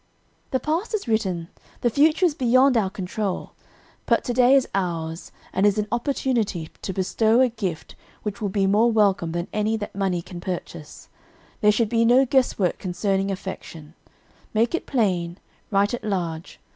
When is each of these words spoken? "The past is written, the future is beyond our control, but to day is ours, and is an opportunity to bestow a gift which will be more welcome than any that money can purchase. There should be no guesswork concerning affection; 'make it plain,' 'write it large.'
"The 0.49 0.59
past 0.59 0.95
is 0.95 1.07
written, 1.07 1.49
the 1.81 1.91
future 1.91 2.25
is 2.25 2.33
beyond 2.33 2.75
our 2.75 2.89
control, 2.89 3.51
but 4.07 4.23
to 4.23 4.33
day 4.33 4.55
is 4.55 4.67
ours, 4.73 5.31
and 5.53 5.63
is 5.63 5.77
an 5.77 5.87
opportunity 5.91 6.69
to 6.81 6.91
bestow 6.91 7.39
a 7.39 7.49
gift 7.49 7.93
which 8.23 8.41
will 8.41 8.49
be 8.49 8.65
more 8.65 8.91
welcome 8.91 9.31
than 9.33 9.47
any 9.53 9.77
that 9.77 9.93
money 9.93 10.23
can 10.23 10.41
purchase. 10.41 11.07
There 11.59 11.71
should 11.71 11.89
be 11.89 12.03
no 12.03 12.25
guesswork 12.25 12.79
concerning 12.79 13.29
affection; 13.29 13.93
'make 14.55 14.73
it 14.73 14.87
plain,' 14.87 15.37
'write 15.69 15.93
it 15.93 16.03
large.' 16.03 16.59